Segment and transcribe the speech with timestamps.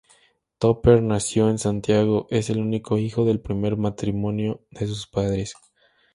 [0.57, 5.53] Tupper nació en Santiago, es el único hijo del primer matrimonio de sus padres.